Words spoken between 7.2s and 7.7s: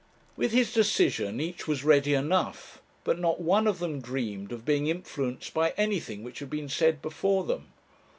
them.